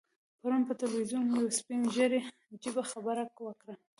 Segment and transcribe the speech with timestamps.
[0.39, 2.19] پرون پر ټلویزیون یو سپین ږیري
[2.53, 3.73] عجیبه خبره وکړه.